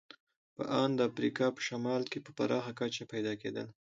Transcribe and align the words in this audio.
په 0.55 0.63
ان 0.81 0.89
د 0.97 0.99
افریقا 1.09 1.47
په 1.53 1.61
شمال 1.67 2.03
کې 2.11 2.19
په 2.25 2.31
پراخه 2.37 2.71
کچه 2.79 3.03
پیدا 3.13 3.33
کېدل. 3.41 3.67